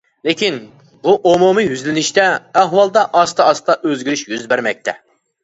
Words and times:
لېكىن 0.27 0.55
بۇ 1.03 1.13
ئومۇمىي 1.31 1.69
يۈزلىنىشتە، 1.73 2.25
ئەھۋالدا 2.63 3.05
ئاستا-ئاستا 3.21 3.77
ئۆزگىرىش 3.85 4.27
يۈز 4.35 4.51
بەرمەكتە. 4.57 4.99